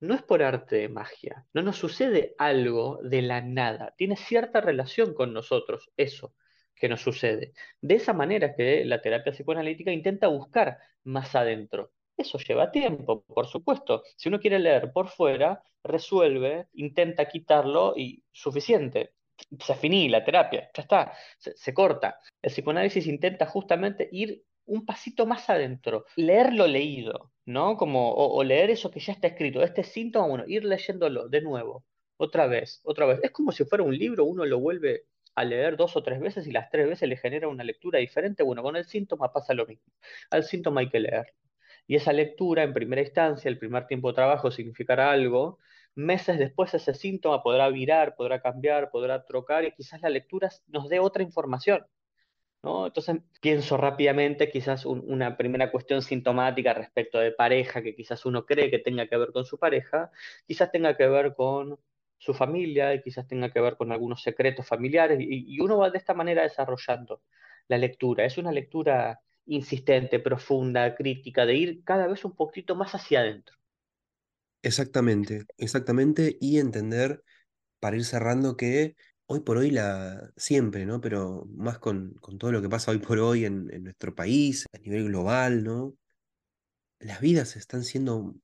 [0.00, 4.60] no es por arte de magia, no nos sucede algo de la nada, tiene cierta
[4.60, 6.34] relación con nosotros, eso
[6.76, 7.52] que nos sucede.
[7.80, 11.92] De esa manera que la terapia psicoanalítica intenta buscar más adentro.
[12.16, 14.02] Eso lleva tiempo, por supuesto.
[14.16, 19.14] Si uno quiere leer por fuera, resuelve, intenta quitarlo y suficiente.
[19.60, 22.18] se finí la terapia, ya está, se, corta.
[22.42, 27.76] El psicoanálisis intenta justamente ir un pasito más adentro, leer lo leído, ¿no?
[27.76, 31.42] Como, o, o leer eso que ya está escrito, este síntoma, bueno, ir leyéndolo de
[31.42, 31.84] nuevo,
[32.16, 33.20] otra vez, otra vez.
[33.22, 35.04] Es como si fuera un libro, uno lo vuelve
[35.36, 38.42] a leer dos o tres veces y las tres veces le genera una lectura diferente.
[38.42, 39.92] Bueno, con el síntoma pasa lo mismo.
[40.30, 41.34] Al síntoma hay que leer.
[41.86, 45.58] Y esa lectura, en primera instancia, el primer tiempo de trabajo significará algo.
[45.94, 50.88] Meses después ese síntoma podrá virar, podrá cambiar, podrá trocar y quizás la lectura nos
[50.88, 51.86] dé otra información.
[52.62, 58.44] Entonces pienso rápidamente quizás un- una primera cuestión sintomática respecto de pareja, que quizás uno
[58.44, 60.10] cree que tenga que ver con su pareja,
[60.46, 61.78] quizás tenga que ver con
[62.18, 65.98] su familia y quizás tenga que ver con algunos secretos familiares y, uno va de
[65.98, 67.22] esta manera desarrollando
[67.68, 68.24] la lectura.
[68.24, 73.56] Es una lectura insistente, profunda, crítica, de ir cada vez un poquito más hacia adentro.
[74.62, 77.22] Exactamente, exactamente, y entender,
[77.78, 81.00] para ir cerrando, que hoy por hoy la, siempre, ¿no?
[81.00, 84.66] Pero más con, con todo lo que pasa hoy por hoy en, en nuestro país,
[84.72, 85.94] a nivel global, ¿no?
[86.98, 88.34] Las vidas están siendo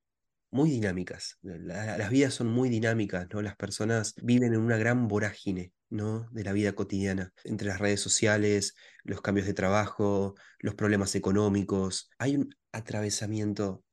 [0.52, 3.42] muy dinámicas, la- las vidas son muy dinámicas, ¿no?
[3.42, 6.28] Las personas viven en una gran vorágine, ¿no?
[6.30, 12.10] De la vida cotidiana, entre las redes sociales, los cambios de trabajo, los problemas económicos,
[12.18, 13.84] hay un atravesamiento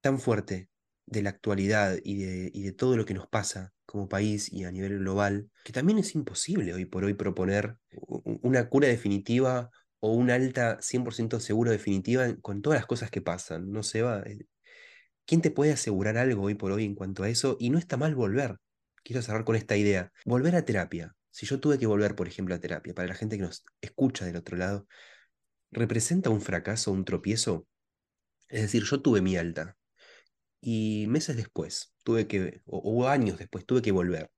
[0.00, 0.68] tan fuerte
[1.06, 4.64] de la actualidad y de, y de todo lo que nos pasa como país y
[4.64, 7.76] a nivel global, que también es imposible hoy por hoy proponer
[8.42, 13.70] una cura definitiva o una alta 100% seguro definitiva con todas las cosas que pasan.
[13.70, 14.24] No se va.
[15.26, 17.56] ¿Quién te puede asegurar algo hoy por hoy en cuanto a eso?
[17.58, 18.58] Y no está mal volver.
[19.02, 20.12] Quiero cerrar con esta idea.
[20.24, 21.14] Volver a terapia.
[21.30, 24.24] Si yo tuve que volver, por ejemplo, a terapia, para la gente que nos escucha
[24.24, 24.86] del otro lado,
[25.70, 27.66] ¿representa un fracaso, un tropiezo?
[28.48, 29.76] Es decir, yo tuve mi alta,
[30.60, 34.30] y meses después, tuve que, o, años después, tuve que volver.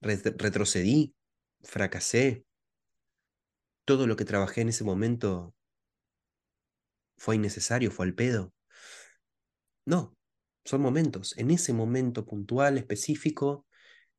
[0.00, 1.14] Ret- retrocedí,
[1.62, 2.44] fracasé,
[3.84, 5.54] todo lo que trabajé en ese momento
[7.18, 8.54] fue innecesario, fue al pedo.
[9.88, 10.14] No,
[10.66, 11.34] son momentos.
[11.38, 13.64] En ese momento puntual, específico,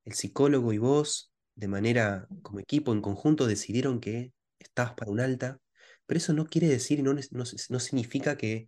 [0.03, 5.19] el psicólogo y vos, de manera como equipo, en conjunto, decidieron que estabas para un
[5.19, 5.59] alta,
[6.07, 8.65] pero eso no quiere decir y no, no significa que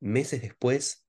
[0.00, 1.06] meses después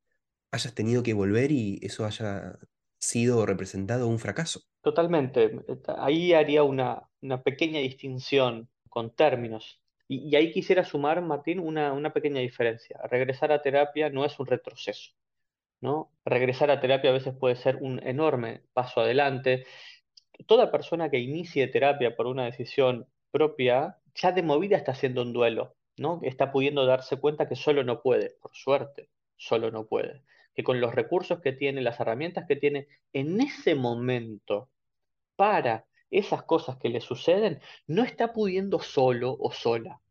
[0.51, 2.59] hayas tenido que volver y eso haya
[2.99, 4.59] sido representado un fracaso.
[4.81, 5.57] Totalmente.
[5.99, 9.79] Ahí haría una, una pequeña distinción con términos.
[10.21, 12.99] Y, ahí quisiera sumar, Martín, una, una pequeña diferencia.
[13.10, 15.13] Regresar a terapia no es un retroceso,
[15.82, 16.12] ¿no?
[16.26, 19.65] Regresar a terapia a veces puede ser un enorme paso adelante.
[20.45, 25.34] Toda persona que inicie terapia por una decisión propia, ya de movida está haciendo un
[25.34, 26.19] duelo, ¿no?
[26.23, 30.23] Está pudiendo darse cuenta que solo no puede, por suerte, solo no puede.
[30.54, 34.69] Que con los recursos que tiene, las herramientas que tiene, en ese momento
[35.36, 40.03] para esas cosas que le suceden, no está pudiendo solo o sola.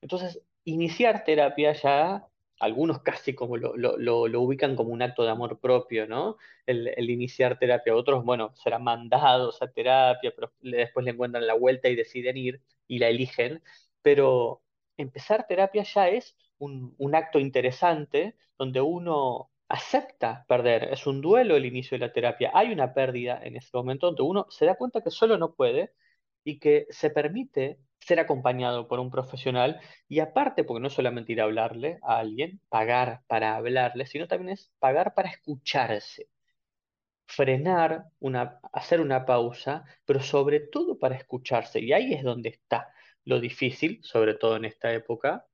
[0.00, 2.26] Entonces, iniciar terapia ya,
[2.58, 6.36] algunos casi como lo, lo- lo- ubican como un acto de amor propio, ¿no?
[6.66, 7.94] El, iniciar terapia.
[7.96, 12.62] Otros, bueno, serán mandados a terapia, pero después le encuentran la vuelta y deciden ir
[12.86, 13.62] y la eligen.
[14.02, 14.62] Pero
[14.96, 20.84] empezar terapia ya es un, un acto interesante donde uno acepta perder.
[20.92, 22.50] Es un duelo el inicio de la terapia.
[22.54, 25.92] Hay una pérdida en ese momento donde uno se da cuenta que solo no puede
[26.44, 31.32] y que se permite ser acompañado por un profesional y aparte, porque no es solamente
[31.32, 36.28] ir a hablarle a alguien, pagar para hablarle, sino también es pagar para escucharse,
[37.26, 41.80] frenar, una, hacer una pausa, pero sobre todo para escucharse.
[41.80, 42.92] Y ahí es donde está
[43.24, 45.46] lo difícil, sobre todo en esta época,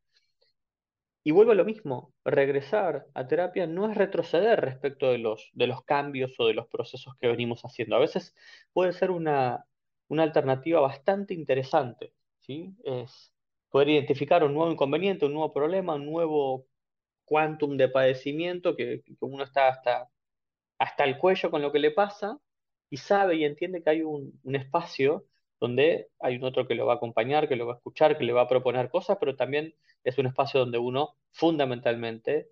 [1.27, 5.67] y vuelvo a lo mismo, regresar a terapia no es retroceder respecto de los, de
[5.67, 7.97] los cambios o de los procesos que venimos haciendo.
[7.97, 8.33] A veces
[8.73, 9.67] puede ser una,
[10.07, 12.13] una alternativa bastante interesante,
[12.47, 12.75] ¿sí?
[12.85, 13.33] Es
[13.71, 16.67] poder identificar un nuevo inconveniente, un nuevo problema, un nuevo
[17.25, 20.09] quantum de padecimiento que, que uno está hasta
[20.79, 22.39] hasta el cuello con lo que le pasa
[22.91, 25.27] y sabe y entiende que hay un, un espacio
[25.59, 28.25] donde hay un otro que lo va a acompañar, que lo va a escuchar, que
[28.25, 32.51] le va a proponer cosas, pero también es un espacio donde uno fundamentalmente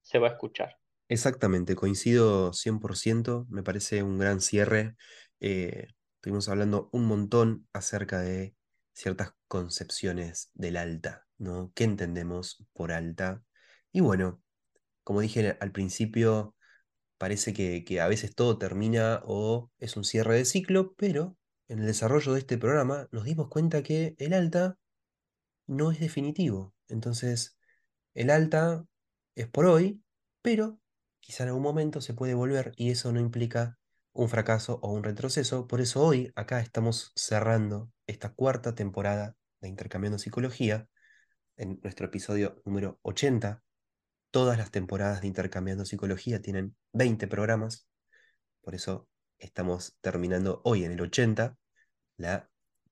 [0.00, 0.78] se va a escuchar.
[1.08, 4.96] Exactamente, coincido 100%, me parece un gran cierre.
[5.40, 8.54] Eh, estuvimos hablando un montón acerca de
[8.92, 11.72] ciertas concepciones del alta, ¿no?
[11.74, 13.42] ¿Qué entendemos por alta?
[13.92, 14.42] Y bueno,
[15.04, 16.54] como dije al principio,
[17.18, 21.36] parece que, a veces todo termina o es un cierre de ciclo, pero
[21.68, 24.76] en el desarrollo de este programa nos dimos cuenta que el alta
[25.66, 26.74] no es definitivo.
[26.88, 27.56] Entonces,
[28.14, 28.84] el alta
[29.34, 30.02] es por hoy,
[30.42, 30.80] pero
[31.20, 33.78] quizá en algún momento se puede volver y eso no implica
[34.12, 35.66] un fracaso o un retroceso.
[35.66, 40.86] Por eso hoy acá estamos cerrando esta cuarta temporada de Intercambiando Psicología
[41.56, 43.62] en nuestro episodio número 80.
[44.30, 47.88] Todas las temporadas de Intercambiando Psicología tienen 20 programas,
[48.60, 51.56] por eso estamos terminando hoy en el 80,
[52.16, 52.50] la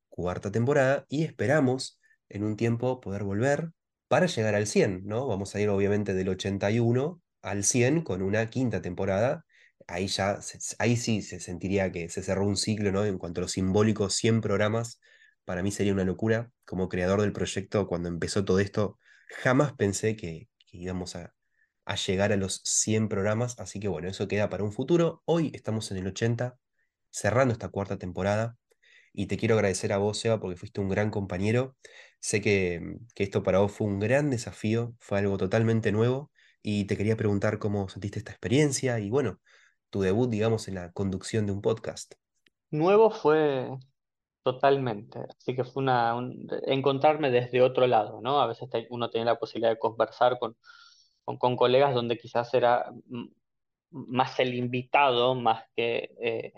[0.08, 3.70] cuarta temporada, y esperamos en un tiempo poder volver
[4.08, 5.26] para llegar al 100, ¿no?
[5.26, 9.44] Vamos a ir obviamente del 81 al 100 con una quinta temporada.
[9.86, 10.40] Ahí ya,
[10.78, 13.04] ahí sí se sentiría que se cerró un ciclo, ¿no?
[13.04, 15.00] En cuanto a lo simbólico, 100 programas,
[15.50, 16.52] para mí sería una locura.
[16.64, 19.00] Como creador del proyecto, cuando empezó todo esto,
[19.42, 21.34] jamás pensé que, íbamos a,
[22.06, 25.22] llegar a los 100 programas, así que bueno, eso queda para un futuro.
[25.24, 26.56] Hoy estamos en el 80,
[27.10, 28.58] cerrando esta cuarta temporada,
[29.12, 31.76] y te quiero agradecer a vos, Seba, porque fuiste un gran compañero.
[32.20, 36.30] Sé que, que esto para vos fue un gran desafío, fue algo totalmente nuevo,
[36.62, 39.40] y te quería preguntar cómo sentiste esta experiencia y bueno,
[39.90, 42.14] tu debut, digamos, en la conducción de un podcast.
[42.70, 43.66] Nuevo fue
[44.42, 48.40] totalmente, así que fue una, un- encontrarme desde otro lado, ¿no?
[48.40, 50.56] A veces uno tiene la posibilidad de conversar con,
[51.24, 52.90] con, colegas donde quizás era
[53.90, 56.52] más el invitado, más que, eh,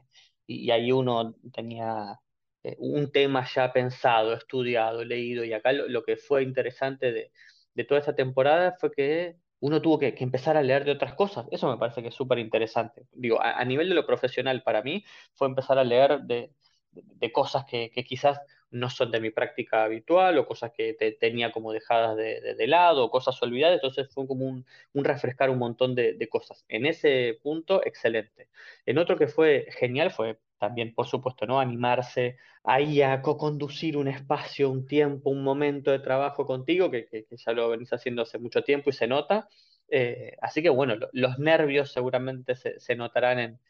[0.46, 2.18] y, ahí uno tenía
[2.62, 7.32] eh, un tema ya pensado, estudiado, leído, y acá lo, lo que fue interesante de,
[7.74, 11.46] de toda esta temporada fue que uno tuvo que, empezar a leer de otras cosas.
[11.52, 13.06] Eso me parece que es súper interesante.
[13.12, 16.52] Digo, a nivel de lo profesional para mí fue empezar a leer de,
[16.92, 21.12] de, cosas que, que quizás no son de mi práctica habitual o cosas que te,
[21.12, 25.50] tenía como dejadas de, de, lado o cosas olvidadas, entonces fue como un, un refrescar
[25.50, 26.64] un montón de, de, cosas.
[26.68, 28.48] En ese punto, excelente.
[28.86, 31.60] En otro que fue genial fue también, por supuesto, ¿no?
[31.60, 37.26] Animarse ahí a co-conducir un espacio, un tiempo, un momento de trabajo contigo, que, que,
[37.36, 39.48] ya lo venís haciendo hace mucho tiempo y se nota.
[39.88, 43.60] Eh, así que bueno, lo, los nervios seguramente se, se notarán en,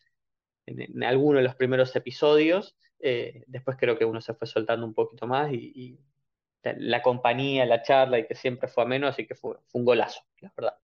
[0.67, 2.77] en, en, alguno de los primeros episodios.
[3.03, 5.99] Eh, después creo que uno se fue soltando un poquito más y,
[6.65, 10.23] la compañía, la charla y que siempre fue ameno, así que fue, fue un golazo,
[10.41, 10.79] la verdad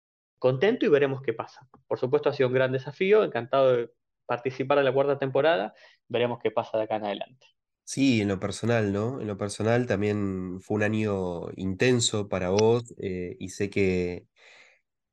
[0.44, 1.66] contento y veremos qué pasa.
[1.88, 3.90] Por supuesto ha sido un gran desafío, encantado de
[4.26, 5.72] participar de la cuarta temporada,
[6.06, 7.46] veremos qué pasa de acá en adelante.
[7.82, 9.22] Sí, en lo personal, ¿no?
[9.22, 14.26] En lo personal también fue un año intenso para vos eh, y sé que,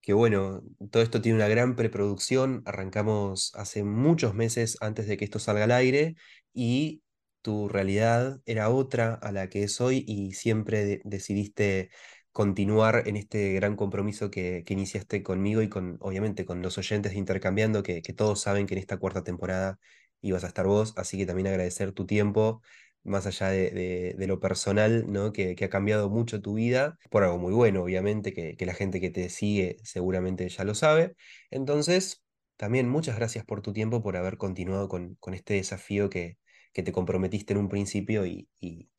[0.01, 2.63] que, bueno, todo esto tiene una gran preproducción.
[2.65, 6.15] Arrancamos hace muchos meses antes de que esto salga al aire
[6.53, 7.03] y
[7.41, 11.89] tu realidad era otra a la que es hoy y siempre de decidiste
[12.31, 17.11] continuar en este gran compromiso que, que, iniciaste conmigo y con, obviamente, con los oyentes
[17.11, 19.79] de Intercambiando, que, que todos saben que en esta cuarta temporada
[20.21, 22.61] ibas a estar vos, así que también agradecer tu tiempo,
[23.03, 25.31] más allá de, de, de lo personal, ¿no?
[25.33, 28.73] Que, que, ha cambiado mucho tu vida, por algo muy bueno, obviamente, que, que la
[28.73, 31.15] gente que te sigue seguramente ya lo sabe.
[31.49, 32.23] Entonces,
[32.57, 36.37] también muchas gracias por tu tiempo, por haber continuado con, con este desafío que,
[36.73, 38.89] que te comprometiste en un principio y, y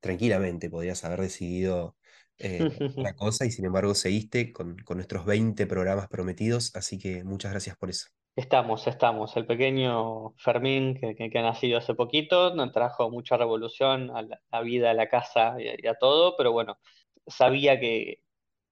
[0.00, 1.96] tranquilamente podrías haber decidido
[2.38, 7.24] eh, otra cosa y sin embargo seguiste con, con nuestros 20 programas prometidos, así que
[7.24, 8.08] muchas gracias por eso.
[8.36, 9.34] Estamos, estamos.
[9.38, 14.20] El pequeño Fermín que, que, que ha nacido hace poquito nos trajo mucha revolución a
[14.20, 16.78] la, vida, a la casa y a, todo, pero bueno,
[17.26, 18.20] sabía que,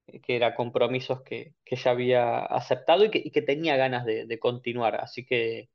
[0.07, 4.39] que eran compromisos que, que ya había aceptado y que, que tenía ganas de, de,
[4.39, 5.71] continuar, así que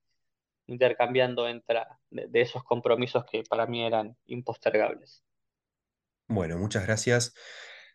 [0.67, 1.79] intercambiando entre
[2.11, 5.23] de, esos compromisos que para mí eran impostergables.
[6.27, 7.33] Bueno, muchas gracias.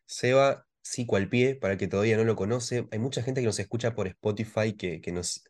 [0.07, 3.47] Seba, Psico al pie, para el que todavía no lo conoce, hay mucha gente que
[3.47, 5.45] nos escucha por Spotify, que, que nos,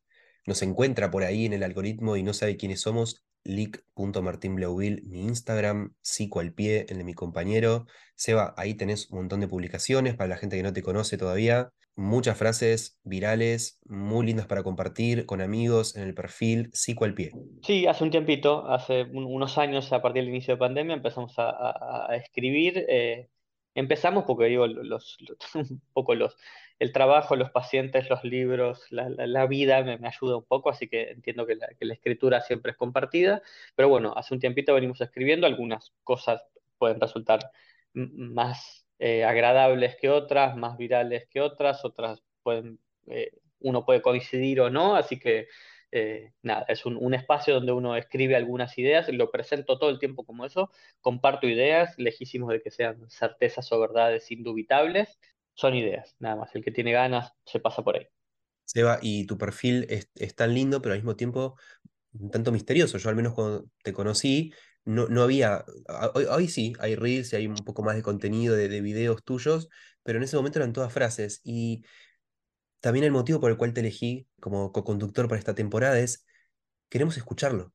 [0.46, 3.24] nos encuentra por ahí en el algoritmo y no sabe quiénes somos.
[3.46, 7.86] Lick.martinblauville, mi Instagram, Psico al pie, el de mi compañero.
[8.14, 11.70] Seba, ahí tenés un montón de publicaciones para la gente que no te conoce todavía.
[11.96, 17.32] Muchas frases virales, muy lindas para compartir con amigos en el perfil Psico al pie.
[17.62, 21.34] Sí, hace un tiempito, hace un, unos años, a partir del inicio de pandemia, empezamos
[21.36, 22.84] a, escribir.
[22.88, 23.28] Eh,
[23.74, 26.36] empezamos porque digo, los, los, un poco los,
[26.78, 30.88] el trabajo, los pacientes, los libros, la, la, vida me, me, ayuda un poco, así
[30.88, 33.42] que entiendo que la, que la, escritura siempre es compartida.
[33.76, 36.42] Pero bueno, hace un tiempito venimos escribiendo, algunas cosas
[36.78, 37.50] pueden resultar
[37.94, 44.60] más eh, agradables que otras, más virales que otras, otras pueden, eh, uno puede coincidir
[44.60, 45.48] o no, así que
[45.92, 50.00] eh, nada, es un, un, espacio donde uno escribe algunas ideas, lo presento todo el
[50.00, 50.70] tiempo como eso,
[51.00, 55.18] comparto ideas, lejísimos de que sean certezas o verdades indubitables,
[55.54, 58.06] son ideas, nada más, el que tiene ganas se pasa por ahí.
[58.64, 61.56] Seba, y tu perfil es, es tan lindo, pero al mismo tiempo
[62.12, 62.98] un tanto misterioso.
[62.98, 64.52] Yo al menos cuando te conocí,
[64.84, 65.64] no, no había,
[66.14, 69.68] hoy, sí, hay reels y hay un poco más de contenido de, de videos tuyos,
[70.02, 71.40] pero en ese momento eran todas frases.
[71.44, 71.84] Y
[72.80, 76.26] también el motivo por el cual te elegí como co-conductor para esta temporada es
[76.90, 77.74] queremos escucharlo.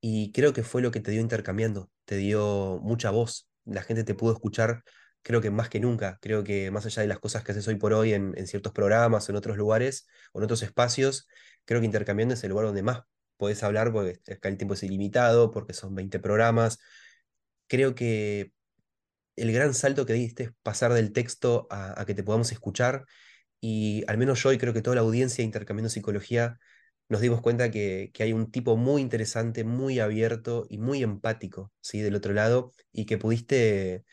[0.00, 3.50] Y creo que fue lo que te dio intercambiando, te dio mucha voz.
[3.64, 4.84] La gente te pudo escuchar,
[5.22, 6.18] creo que más que nunca.
[6.20, 9.28] Creo que más allá de las cosas que haces hoy por hoy en, ciertos programas
[9.28, 11.28] en otros lugares o en otros espacios,
[11.64, 13.02] creo que intercambiando es el lugar donde más
[13.36, 16.78] podés hablar porque acá el tiempo es ilimitado, porque son 20 programas.
[17.68, 18.52] Creo que
[19.36, 23.06] el gran salto que diste es pasar del texto a, que te podamos escuchar
[23.60, 26.58] y al menos yo y creo que toda la audiencia intercambiando psicología
[27.08, 31.72] nos dimos cuenta que, que hay un tipo muy interesante, muy abierto y muy empático,
[31.80, 32.00] ¿sí?
[32.00, 34.04] Del otro lado, y que pudiste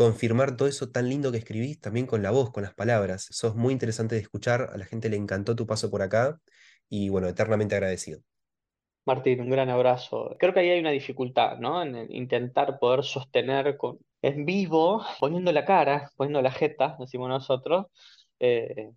[0.00, 3.26] confirmar todo eso tan lindo que escribís también con la voz, con las palabras.
[3.32, 6.40] Sos muy interesante de escuchar, a la gente le encantó tu paso por acá,
[6.88, 8.22] y bueno, eternamente agradecido.
[9.04, 10.36] Martín, un gran abrazo.
[10.38, 11.82] Creo que ahí hay una dificultad, ¿no?
[11.82, 17.88] En intentar poder sostener con, en vivo, poniendo la cara, poniendo la jeta, decimos nosotros,
[18.38, 18.92] eh,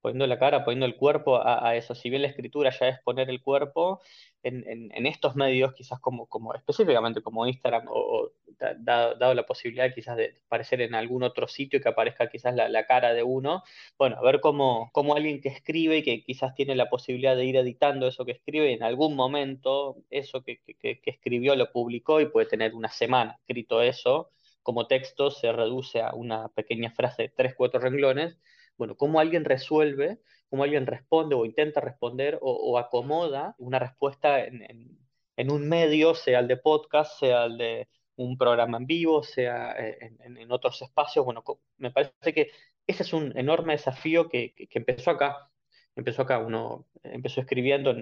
[0.00, 1.94] poniendo la cara, poniendo el cuerpo a, a eso.
[1.94, 4.00] Si bien la escritura ya es poner el cuerpo,
[4.42, 9.92] en, estos medios, quizás como, específicamente como Instagram, o, o da- da- dado la posibilidad
[9.94, 13.62] quizás de aparecer en algún otro sitio y que aparezca quizás la, cara de uno,
[13.98, 17.44] bueno, a ver cómo, cómo alguien que escribe y que quizás tiene la posibilidad de
[17.44, 22.20] ir editando eso que escribe y en algún momento eso que que escribió lo publicó
[22.20, 24.30] y puede tener una semana escrito eso.
[24.62, 28.38] Como texto se reduce a una pequeña frase de tres, cuatro renglones
[28.76, 30.18] bueno, cómo alguien resuelve,
[30.52, 36.46] cómo alguien responde o intenta responder o, acomoda una respuesta en, un medio, sea el
[36.46, 41.24] de podcast, sea el de un programa en vivo, sea eh, en, otros espacios.
[41.24, 41.42] Bueno,
[41.78, 42.50] me parece que
[42.86, 45.50] ese es un enorme desafío que, empezó acá.
[45.96, 47.96] Empezó acá, uno empezó escribiendo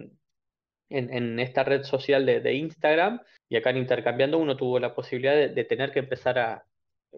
[0.89, 5.93] en, esta red social de, Instagram y acá Intercambiando uno tuvo la posibilidad de tener
[5.93, 6.67] que empezar a,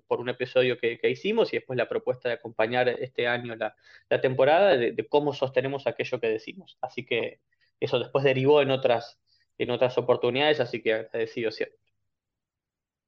[0.07, 3.77] por un episodio que, que hicimos y después la propuesta de acompañar este año la,
[4.09, 6.79] la temporada de, de cómo sostenemos aquello que decimos.
[6.81, 7.41] Así que
[7.81, 9.21] eso después derivó en otras,
[9.59, 11.79] en otras oportunidades, así que agradecido siempre.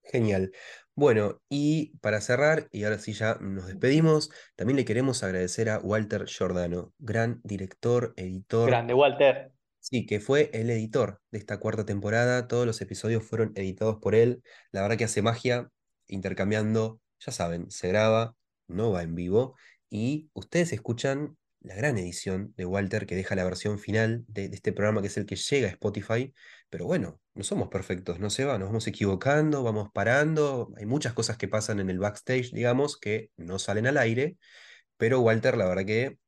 [0.05, 0.53] Genial.
[0.95, 5.79] Bueno, y para cerrar, y ahora sí ya nos despedimos, también le queremos agradecer a
[5.79, 9.53] Walter Giordano, gran director, editor Grande, Walter.
[9.81, 12.49] Sí, que fue el editor de esta cuarta temporada.
[12.49, 14.43] Todos los episodios fueron editados por él.
[14.73, 15.69] La verdad que hace magia,
[16.07, 18.37] intercambiando, ya saben, se graba,
[18.69, 19.57] no va en vivo.
[19.91, 24.73] Y ustedes escuchan la gran edición de Walter que deja la versión final de, este
[24.73, 26.35] programa que es el que llega a Spotify.
[26.69, 30.73] Pero bueno, no somos perfectos, no se va, nos vamos equivocando, vamos parando.
[30.77, 34.37] Hay muchas cosas que pasan en el backstage, digamos, que no salen al aire.
[34.97, 36.19] Pero Walter, la verdad que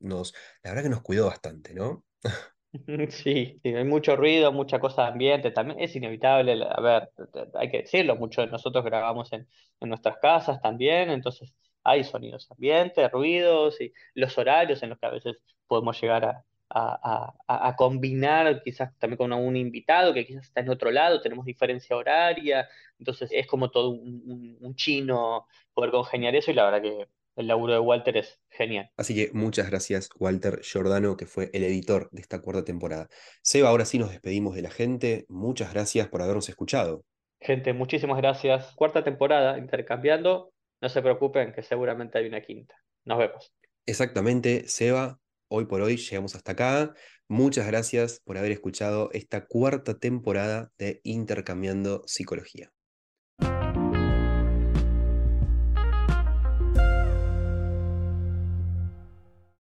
[0.00, 2.04] nos, la verdad que nos cuidó bastante, ¿no?
[3.10, 7.10] Sí, hay mucho ruido, mucha cosa de ambiente, también es inevitable, a ver,
[7.54, 9.46] hay que decirlo, muchos de nosotros grabamos en,
[9.80, 11.52] en nuestras casas también, entonces
[11.84, 16.44] hay sonidos ambientes, ruidos y los horarios en los que a veces podemos llegar a,
[16.70, 21.20] a, a- a combinar quizás también con un invitado que quizás está en otro lado,
[21.20, 22.68] tenemos diferencia horaria,
[22.98, 27.06] entonces es como todo un, un un chino poder congeniar eso y la verdad que
[27.36, 28.90] el laburo de Walter es genial.
[28.96, 33.08] Así que muchas gracias, Walter Giordano, que fue el editor de esta cuarta temporada.
[33.42, 35.24] Seba, ahora sí nos despedimos de la gente.
[35.28, 37.04] Muchas gracias por habernos escuchado.
[37.40, 38.72] Gente, muchísimas gracias.
[38.74, 40.52] Cuarta temporada, intercambiando.
[40.80, 42.74] No se preocupen, que seguramente hay una quinta.
[43.04, 43.52] Nos vemos.
[43.86, 45.18] Exactamente, Seba,
[45.48, 46.94] hoy por hoy llegamos hasta acá.
[47.28, 52.70] Muchas gracias por haber escuchado esta cuarta temporada de Intercambiando Psicología.